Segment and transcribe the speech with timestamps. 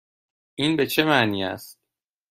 [0.55, 1.77] این به چه معنی است؟